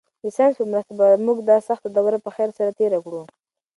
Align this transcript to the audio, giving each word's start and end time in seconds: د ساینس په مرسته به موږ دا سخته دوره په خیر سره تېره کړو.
د 0.23 0.25
ساینس 0.35 0.55
په 0.59 0.65
مرسته 0.71 0.93
به 0.99 1.07
موږ 1.25 1.37
دا 1.49 1.57
سخته 1.67 1.87
دوره 1.91 2.17
په 2.25 2.29
خیر 2.35 2.49
سره 2.57 2.71
تېره 2.79 2.99
کړو. 3.05 3.21